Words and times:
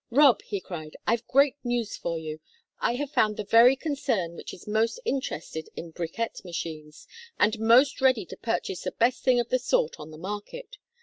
"Rob," 0.09 0.41
he 0.41 0.59
cried. 0.59 0.97
"I've 1.05 1.27
great 1.27 1.57
news 1.63 1.95
for 1.95 2.17
you. 2.17 2.39
I 2.79 2.95
have 2.95 3.11
found 3.11 3.37
the 3.37 3.43
very 3.43 3.75
concern 3.75 4.35
which 4.35 4.51
is 4.51 4.65
most 4.65 4.99
interested 5.05 5.69
in 5.75 5.91
bricquette 5.91 6.43
machines, 6.43 7.07
and 7.37 7.59
most 7.59 8.01
ready 8.01 8.25
to 8.25 8.35
purchase 8.37 8.81
the 8.81 8.93
best 8.93 9.21
thing 9.21 9.39
of 9.39 9.49
the 9.49 9.59
sort 9.59 9.99
on 9.99 10.09
the 10.09 10.17
market. 10.17 10.77